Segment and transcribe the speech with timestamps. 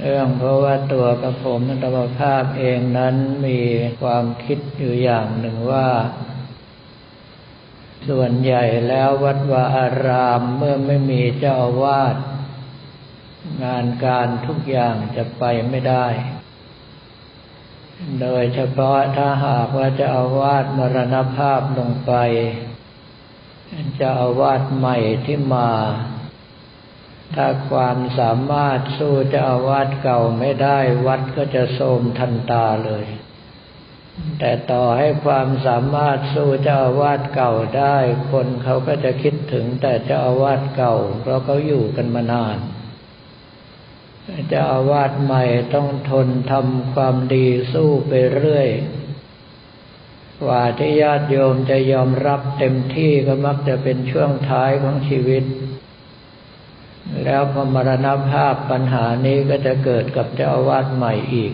[0.00, 1.84] เรื่องเพราะว่าตัวกระผมนัต
[2.18, 3.14] ภาพเองนั้น
[3.46, 3.60] มี
[4.00, 5.88] ความคิดอยู่อย่างหนึ่งว่า
[8.08, 12.16] ส่วนใหญ่แล้ววัดวาอารามเมื่อไม่มีเจ้าอาวาส
[13.64, 16.06] งานการทุกอย่างจะไปไม่ได้
[18.20, 22.12] โดยเฉพาะถ้าหากว่าจะอาวาสมรณภาพลงไป
[24.00, 25.70] จะอาวาสใหม่ที่มา
[27.34, 33.06] ถ้าความสามารถสู้เจ้าอาวาสเก่าไม่ได้วัดก็จะโทมทันตาเลย
[34.38, 37.96] แต่ต่อให้ความสามารถสู้เจ้าอาวาสเก่าได้
[38.32, 42.58] คนเขาก็จะคิดถึงแต่เจ้าอาวาสเก่า เพราะเขาอยู่กันมานาน
[44.48, 48.68] เจ้าอาวาสใหม่ต้องทนทำความดีสู้ไปเรื่อย
[50.44, 55.44] กว่าที่ญาติโยมจะยอมรับเต็มที่ก็มักจะเป็นช่วงท้ายของชีวิต
[57.24, 61.52] แล้วพอมรณภาพปัญหานี้ก็จะเกิดกับเจ้าอาวาสใหม่อีก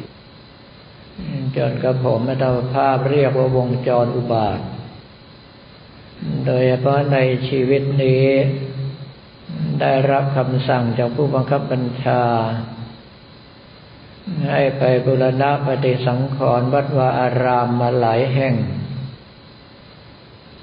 [1.57, 4.61] จนกระผมไม่ทภาพเรียกว่าวงจรอุบาท
[6.47, 8.27] โดยเฉพาะในชีวิตนี้
[9.81, 12.23] ได้รับคำสั่งจากผู้บังคับบัญชา
[14.51, 18.55] ให้ไปบุรณะปฏิสังขรณ์วัดวาอารามมาหลายแห่ง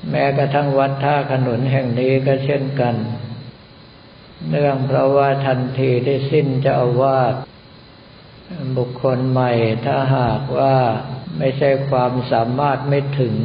[0.09, 2.95] แม้กระทั่งวัดท่าขนุนแห่งนี้ก็เช่นกัน
[4.47, 7.33] เนื่องเพราะว่าทันทีที่สิ้นเจ้าอาวาส
[8.77, 9.51] บุคคลใหม่
[9.85, 10.75] ถ้าหากว่า
[11.37, 13.35] ไม่ใช่ความสามารถไม่ถึง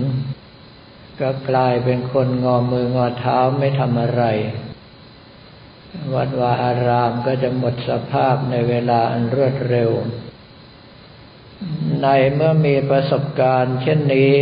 [1.20, 4.22] ก็กลายเป็นคนงอมืองอเท้าไม่ทำอะไร
[6.14, 9.90] วัดวาอารามก็จะหมดสภาพในเวลาอันรวดเร็ว
[12.02, 14.34] ในเมื่อมีประสบการณ์ เช่นนี้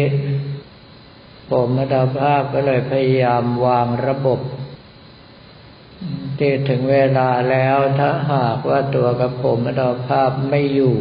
[1.51, 4.41] ผมมดาภาพก็เลยพยายามวางระบบ
[6.43, 10.97] ที่ถึงเวลาแล้วถ้าหากว่าตัวกับผมอดภาพไม่อยู่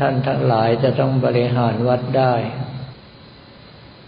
[0.00, 2.34] ท่านทั้งหลายจะต้องบริหารวัดได้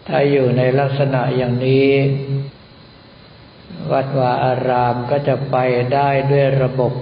[0.07, 1.91] ถ้าอยู่ในลักษณะอย่างนี้
[3.93, 5.57] วัดวาอารามก็จะไป
[5.95, 6.93] ได้ด้วยระบบ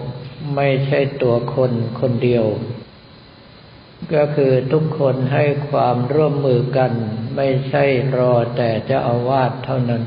[0.56, 2.46] ไม่ใช่ตัวคนคนเดียว
[4.14, 6.92] ก็คือทุกคนให้ความร่วมมือกัน
[7.36, 7.84] ไม่ใช่
[8.16, 10.04] รอแต่จะอาวาสเท่านั้น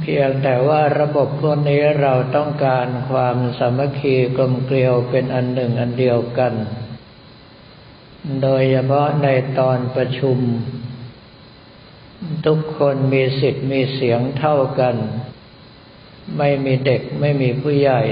[0.00, 6.52] เพียงแต่ว่าระบบพวกนี้เราต้องการความสามัคคีกลมเกลียวเป็นอันหนึ่งอันเดียวกัน
[8.42, 9.28] โดยเฉพาะใน
[9.58, 10.38] ตอนประชุม
[12.46, 14.96] ทุกคนมีสิทธิ์มีเสียงเท่ากัน
[16.38, 18.02] ไม่มีเด็กไม่มีผู้ใหญ่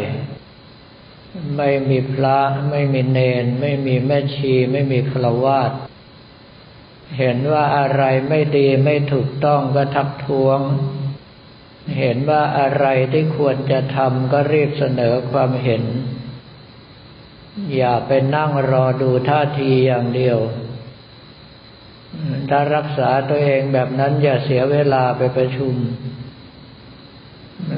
[1.56, 2.38] ไม่มีพระ
[2.70, 5.72] ไม่มีเนน ไม่มีแม่ชี ไม่มีฆราวาส
[7.19, 10.60] เห็นว่าอะไรไม่ดีไม่ถูกต้องก็ทักท้วง
[11.98, 15.82] เห็นว่าอะไรที่ควรจะทำก็รีบเสนอความเห็น
[17.76, 20.38] อย่าไปนั่งรอดูท่าทีอย่างเดียว
[22.48, 25.74] ถ้ารักษาตัวเองแบบนั้นอย่าเสียเวลาไปประชุม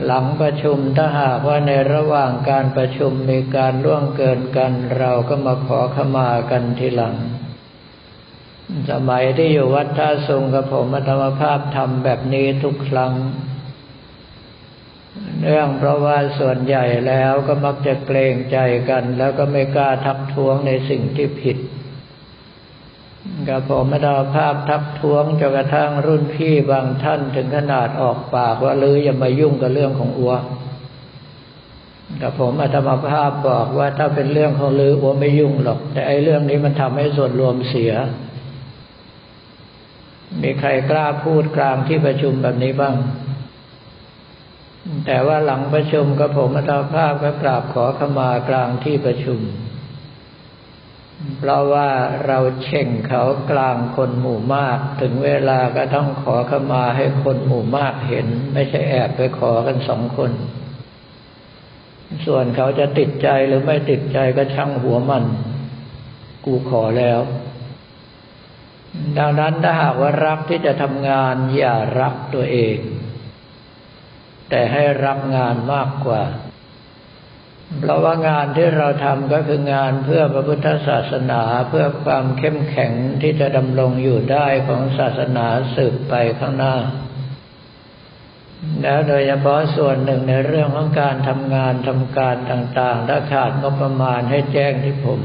[0.05, 7.17] หลังประชุมถ้าหากว่าในระหว่างการประชุมมีการล่วงเกินกัน เราก็มาขอขมากันทีหลัง
[8.91, 13.13] สมัยที่อยู่วัดท่าทรงกับผมธรรมภาพทำแบบนี้ทุกครั้ง
[15.41, 18.59] เนื่องเพราะว่าส่วนใหญ่แล้วก็มักจะเกรงใจ
[18.91, 21.59] กัน แล้วก็ไม่กล้าทักท้วงในสิ่งที่ผิด
[23.49, 30.35] กับผมไม่ด้ภาพทักท้วงจนกระทั่งรุ่นพี่บางท่านถึงขนาดออกปากว่าลืออย่ามายุ่งกับเรื่องของอัว
[32.23, 37.93] กับผมอาตมาภาพบอกว่าถ้าเป็นเรื่องของลืออัวไม่ยุ่งหรอก แต่ไอ้เรื่องนี้มันทำให้ส่วนรวมเสีย
[40.43, 42.95] มีใครกล้าพูดกลางที่ประชุมแบบนี้บ้าง
[45.07, 49.41] แต่ว่าหลังประชุมกับผมอัตภาพก็กราบขอขมากลางที่ประชุม
[51.39, 51.89] เพราะว่า
[52.27, 60.33] เราเช่งเขากลางคนหมู่มาก ถึงเวลาก็ต้องขอขมาให้คนหมู่มากเห็น ไม่ใช่แอบไปขอกันสองคน
[62.27, 65.25] ส่วนเขาจะติดใจหรือไม่ติดใจก็ช่างหัวมัน
[66.45, 67.21] กูขอแล้ว
[69.19, 72.79] ดังนั้นถ้าหากว่ารักที่จะทำงานอย่ารักตัวเอง
[74.51, 76.23] แต่ให้รับงานมากกว่า
[77.81, 82.93] เพราะว่างานที่เราทำก็คืองานเพื่อพระพุทธศาสนาเพื่อความเข้มแข็ง
[83.23, 86.77] ที่จะดำรงอยู่ได้ของศาสนาสืบไปข้างหน้า
[88.83, 95.21] แล้วโดยเฉพาะส่วนหนึ่งในเรื่องของการทำงานทำการต่างๆถ้าขาดงบประมาณให้แจ้งที่ผม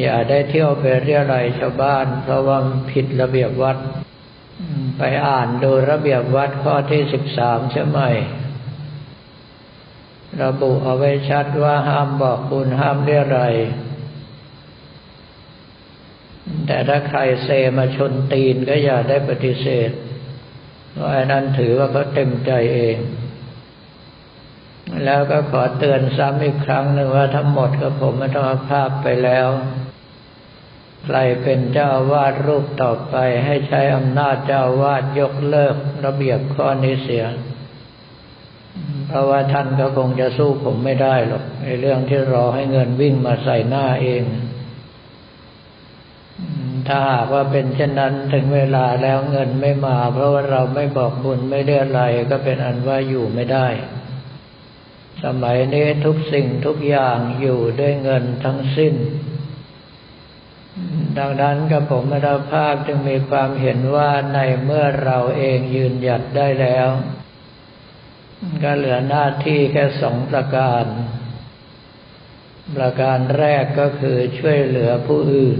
[0.00, 2.58] อย่าได้เที่ยวไปเรียรายชาวบ้าน เพราะว่า
[2.90, 3.76] ผิดระเบียบวัด
[4.98, 8.00] ไปอ่านดูระเบียบวัดข้อที่สิบสามใช่ไหม
[10.42, 13.40] ระบุเอาไว้ชัดว่าห้ามบอกบุญห้ามเรียอะไร
[16.66, 19.90] แต่ถ้าใครเซมาชนตีนก็อย่าได้ปฏิเสธ
[20.90, 22.96] เพราะอันนั้นถือว่าเขาเต็มใจเอง
[25.04, 29.48] แล้วก็ขอเตือนซ้ำอีกครั้งหนึ่งว่าทั้งหมดกับผมมัต้องภาพไปแล้ว
[31.04, 37.24] ใครเป็นเจ้าวาดรูปต่อไปให้ใช้อำนาจเจ้าวาดยกเลิกระเบียบข้อนี้เสีย
[39.08, 44.24] เพราะว่าท่านก็คงจะสู้ผมไม่ได้หรอกในเรื่องที่รอให้เงินวิ่งมาใส่หน้าเอง
[46.88, 53.66] ถ้าหากว่าเป็นเช่นนั้นถึงเวลาแล้วเงินไม่มา เพราะว่าเราไม่บอกบุญไม่เดืออะไรก็เป็นอันว่าอยู่ไม่ได้
[55.24, 58.94] สมัยนี้ทุกสิ่งทุกอย่างอยู่ด้วยเงินทั้งสิ้น
[61.18, 66.88] ดังนั้นกับผมมรภาพจึงมีความเห็นว่าในเมื่อเราเองยืนหยัดได้แล้ว
[68.62, 70.84] ก็เหลือหน้าที่แค่สองประการ
[72.76, 75.58] ประการแรกก็คือช่วยเหลือผู้อื่น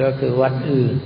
[0.00, 0.96] ก็คือวัดอื่น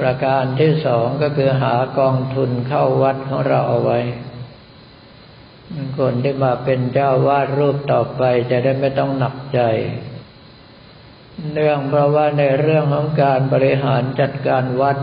[0.00, 4.00] ประการที่สองก็คือหากองทุนเข้าวัดของเราเอาไว้
[5.98, 9.60] คนที่มาเป็นเจ้าวาดรูปต่อไปจะได้ไม่ต้องหนักใจ
[11.52, 14.96] เนื่องเพราะว่าในเรื่องของการบริหารจัดการวัด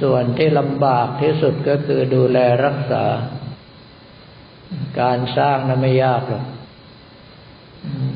[0.00, 3.04] ส่วนที่ลำบากที่สุดก็คือดูแลรักษา
[5.00, 6.44] การสร้างนั้นไม่ยากหรอก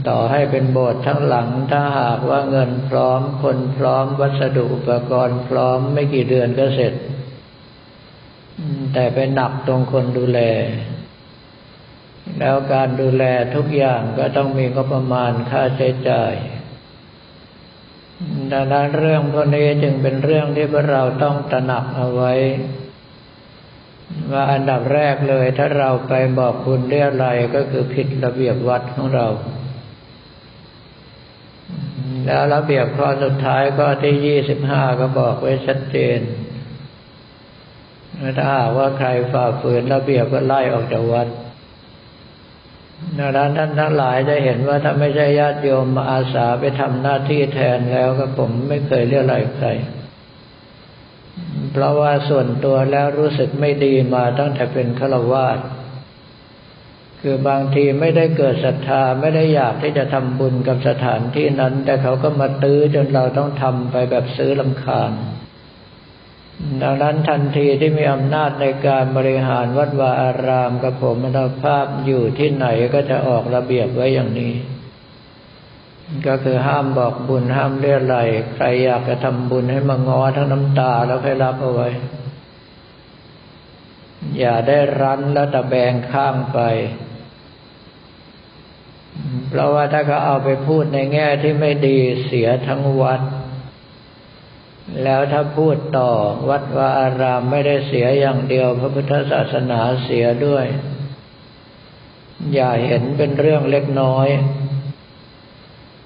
[0.08, 6.94] ต่อให้เป็นโบสถ์ทั้งหลังถ้าหากว่าเงินพร้อม คนพร้อมวัสดุอุปกรณ์พร้อมไม่กี่เดือนก็เสร็จ
[8.92, 10.40] แต่ไปหนักตรงคนดูแล
[12.38, 13.24] แล้วการดูแล
[13.54, 16.34] ทุกอย่างก็ต้องมีงบประมาณค่าใช้จ่าย
[18.52, 22.32] ดังนั้นเรื่องพวกนี้จึงเป็นเรื่องที่พวกเราต้องตระหนักเอาไว้
[24.32, 29.26] ว่าอันดับแรกเลยถ้าเราไปบอกคุณเรียอะไรก็คือผิดระเบียบวัดของเรา
[32.26, 36.20] แล้วระเบียบข้อสุดท้ายข้อที่ยี่สิบห้าก็บอกไว้ชัดเจน
[38.38, 38.46] ถ้า
[38.76, 41.28] ว่าใครฝ่าฝืนระเบียบก็ไล่ออกจากวัด
[43.36, 49.68] นั้นท่านทั้งหลายจะเห็นว่าถ้าไม่ใช่ญาติโยมมาอาสาไปทำหน้าที่แทนแล้วก็ผมไม่เคยเรียกอะไรใคร
[51.72, 55.58] เพราะว่าส่วนตัวแล้วรู้สึกไม่ดีมาตั้งแต่เป็นฆราวาส
[57.20, 65.12] คือบางทีไม่ได้เกิดศรัทธาไม่ได้อยากที่จะทำบุญกับสถานที่นั้น แต่เขาก็มาตื้อจนเราต้องทำไปแบบซื้อลำคาญ
[66.82, 74.52] ดังนั้นทันทีที่มีอำนาจในการบริหารวัดวาอารามกับผมมรภาพอยู่ที่ไหนก็จะออกระเบียบไว้อย่างนี้
[76.26, 78.16] ก็คือห้ามบอกบุญห้ามเรียรไร
[78.54, 81.88] ใครอยากจะทำบุญให้มางอทั้งน้ำตาแล้วให้รับเอาไว้
[84.38, 86.60] อย่าได้รั้นแล้วตะแบงข้างไป
[89.48, 93.20] เพราะว่าถ้าเขาเอาไปพูดในแง่ที่ไม่ดีเสียทั้งวัด
[95.02, 96.10] แล้วถ้าพูดต่อ
[96.48, 100.66] วัดวาอารามไม่ได้เสียอย่างเดียว พระพุทธศาสนาเสียด้วย
[102.54, 104.28] อย่าเห็นเป็นเรื่องเล็กน้อย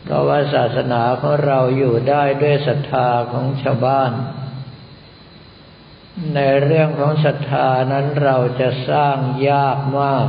[0.03, 4.13] เพราะว่าศาสนาของเราอยู่ได้ด้วยศรัทธาของชาวบ้าน
[6.35, 9.17] ในเรื่องของศรัทธานั้นเราจะสร้าง
[9.51, 10.29] ยากมาก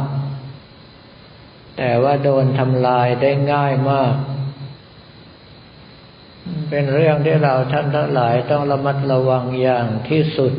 [1.77, 4.15] แต่ว่าโดนทำลายได้ง่ายมาก
[6.69, 10.53] เป็นเรื่องที่เราท่านทั้งหลายต้องระมัดระวังอย่างที่สุด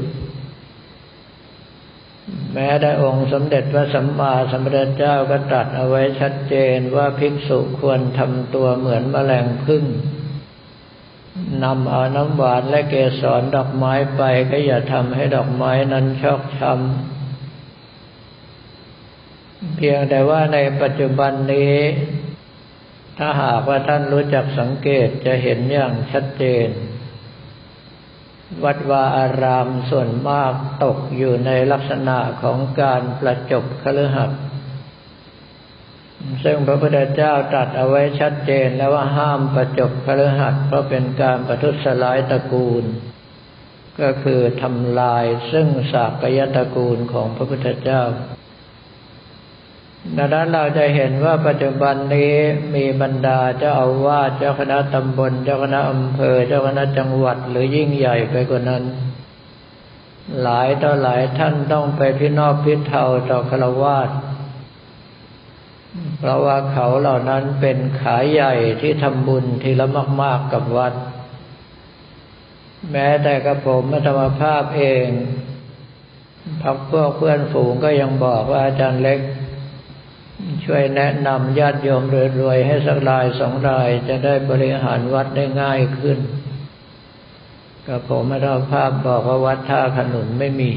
[2.52, 9.84] แม้ได้องค์สมเด็จพระสัมมาสัมพุทธเจ้าก็ตรัสเอาไว้ชัดเจนว่าภิกษุควรทำตัวเหมือนแมลงพึ่ง
[11.64, 21.74] นำเอาน้ำหวานและเกสรดอกไม้ไปก็อย่าทำให้ดอกไม้นั้นชอกช้ำเพียงแต่ว่าในปัจจุบันนี้
[23.18, 26.68] ถ้าหากว่าท่านรู้จักสังเกตจะเห็นอย่างชัดเจน
[28.64, 30.52] วัดวาอารามส่วนมาก
[30.84, 34.40] ตกอยู่ในลักษณะของการประจบคฤหัสถ์
[36.44, 42.84] ซึ่งพระพุทธเจ้าตรัสเอาไว้ชัดเจนแล้วว่าห้ามประจบคฤหัสถ์เพราะเป็นการประทุษร้ายตระกูล
[44.00, 48.02] ก็คือทำลายซึ่งสากยตระกูลของพระพุทธเจ้า
[50.14, 52.32] ดังนั้นเราจะเห็นว่าปัจจุบันนี้
[52.74, 58.82] มีบรรดาเจ้าอาวาสเจ้าคณะตำบล เจ้าคณะอำเภอ เจ้าคณะจังหวัดหรือยิ่งใหญ่ไปกว่านั้น
[60.42, 64.10] หลายต่อหลายท่านต้องไปพินอบพิเทาต่อฆราวาส
[66.18, 69.86] เพราะว่าเขาเหล่านั้นเป็นขาใหญ่ที่ทำบุญทีละ
[70.22, 70.94] มาก ๆกับวัด
[72.92, 75.08] แม้แต่กระผมมัธรรมภาพเอง
[76.62, 79.20] พักพวกเพื่อนฝูงก็ยังบอกว่าอาจารย์เล็ก
[80.64, 82.02] ช่วยแนะนำญาติโยม
[82.40, 86.18] รวยๆให้สักรายสองรายจะได้บริหารวัดได้ง่ายขึ้น
[87.88, 90.72] กับผมมัธรรมภาพบอกว่าวัดท่าขนุนไม่มี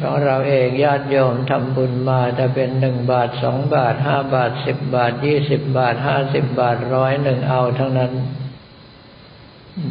[0.00, 8.12] ของเราเองญาติโยมทำบุญมาจะเป็นหนึ่งบาทสองบาทห้าบาทสิบบาทยี่สิบบาทห้าสิบบาทร้อยหนึ่งเอาทั้งนั้น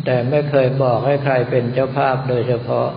[0.06, 2.90] แต่ไม่เคยบอกให้ใครเป็นเจ้าภาพโดยเฉพาะ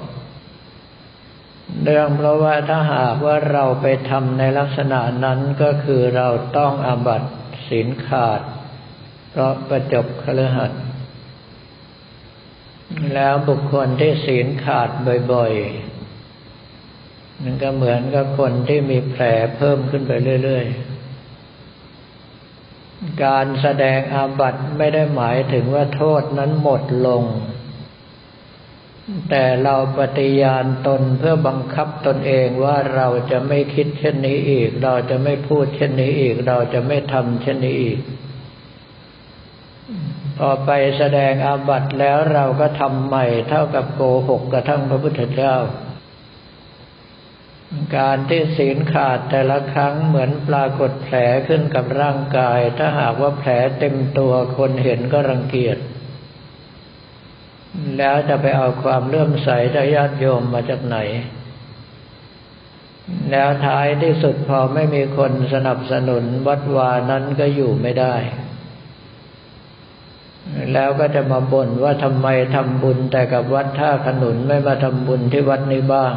[1.85, 7.23] เรื่องเพราะว่าถ้าหากว่าเราไปทำในลักษณะนั้นก็คือเราต้องอาบัต
[7.69, 8.41] ศีลขาด
[9.31, 10.83] เพราะประจบคฤหัสถ์
[13.15, 14.89] แล้วบุคคลที่ศีลขาด
[15.33, 19.23] บ่อยๆนั่นก็เหมือนกับคนที่มีแผล
[19.57, 20.13] เพิ่มขึ้นไป
[20.45, 20.91] เรื่อยๆ
[23.25, 27.23] การแสดงอาบัติไม่ได้หมายถึงว่าโทษนั้นหมดลง
[29.31, 37.99] แต่เราปฏิญาณตนเพื่อบังคับตนเองว่าเราจะไม่คิดเช่นนี้อีก เราจะไม่พูดเช่นนี้อีก เราจะไม่ทำเช่นนี้อีก
[40.39, 45.55] พอไปแสดงอาบัติแล้วเราก็ทำใหม่เท่ากับโกหกกระทั่งพระพุทธเจ้า
[47.97, 51.17] การที่ศีลขาดแต่ละครั้งเหมือนปรากฏแผล
[51.49, 55.79] ขึ้นกับร่างกาย ถ้าหากว่าแผลเต็มตัวคนเห็นก็รังเกียจ
[58.01, 60.97] แล้วจะไปเอาความเลื่อมใสจากญาติโยมมาจากไหน
[63.31, 68.15] แล้วท้ายที่สุดพอไม่มีคนสนับสนุนวัดวานั้นก็อยู่ไม่ได้
[70.73, 76.15] แล้วก็จะมาบ่นว่าทำไมทำบุญแต่กับวัดท่าขนุนไม่มาทำบุญที่วัดนี้บ้าง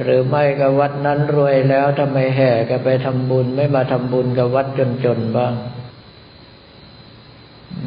[0.00, 4.66] หรือไม่กับวัดนั้นรวยแล้วทำไมแห่กันไปทำบุญไม่มาทำบุญกับวัด
[5.04, 5.54] จนๆบ้าง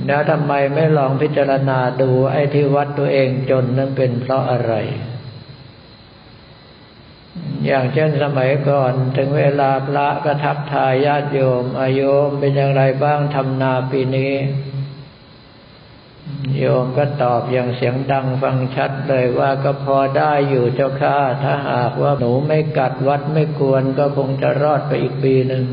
[0.07, 4.73] แล้วทำไมไม่ลองพิจารณาดูไอ้ที่วัดตัวเองจนนั้นเป็นเพราะอะไร
[7.65, 14.33] อย่างเช่นสมัยก่อนถึงเวลาพระก็ทักทายญาติโยมอาโยมเป็นอย่างไรบ้างทำนาปีนี้
[16.59, 25.65] โยมก็ตอบอย่างเสียงดังฟังชัดเลยว่าก็พอได้อยู่เจ้าค่ะถ้าหากว่าหนูไม่กัดวัดไม่กวนก็คงจะรอดไปอีกปีหนึ่ง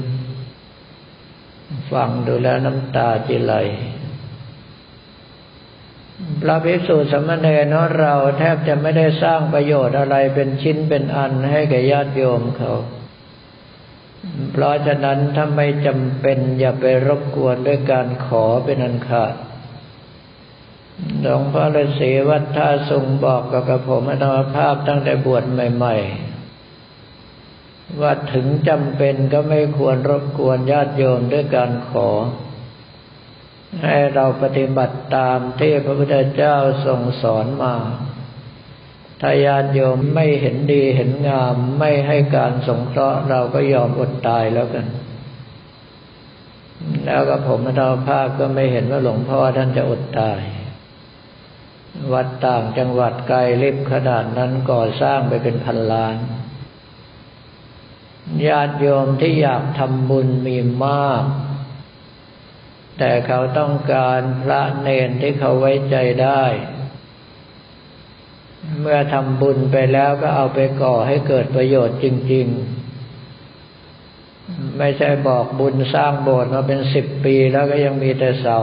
[1.92, 3.54] ฟังดูแล้วน้ำตาจิไหล
[6.42, 12.74] พระภิกษุสมณเณรเราแทบจะไม่ได้สร้างประโยชน์อะไรเป็นชิ้นเป็นอันให้แก่ญาติโยมเขา
[14.52, 19.34] เพราะฉะนั้นถ้าไม่จำเป็นอย่าไปรบกวนด้วยการขอเป็นอันขาด
[21.20, 25.96] หลวงพ่อฤาษีวัดท่าทรงบอกกับกระผมอนาภาพตั้งแต่บวชใหม่
[27.18, 32.08] ๆ ว่าถึงจำเป็นก็ไม่ควรรบกวนญาติโยมด้วยการขอ
[33.82, 37.74] ให้เราปฏิบัติตามที่พระพุทธเจ้าทรงสอนมา
[39.20, 44.86] ถ้าญาติโยมไม่เห็นดีเห็นงาม ไม่ให้การสงเคราะห์เราก็ยอมอดตายแล้วกัน
[47.04, 50.40] แล้วก็ผมธรรมภาพก็ไม่เห็นว่าหลวงพ่อท่านจะอดตาย
[52.12, 56.16] วัดต่างจังหวัดไกลลิบขนาดนั้นก่อสร้างไปเป็นพันล้าน
[58.46, 61.24] ญาติโยมที่อยากทำบุญมีมาก
[63.00, 66.44] แต่เขาต้องการพระเนนที่เขาไว้ใจได้
[68.80, 72.46] เมื่อทำบุญไปแล้วก็เอาไปก่อให้เกิดประโยชน์จริง
[73.42, 78.60] ๆ ไม่ใช่บอกบุญสร้างโบสถ์มาเป็นสิบปีแล้วก็ยังมีแต่เสา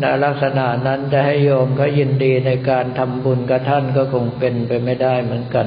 [0.00, 5.66] ในลักษณะนั้นจะให้โยมเขายินดีในการทำบุญกับท่านก็คงเป็นไปไม่ได้เหมือนกัน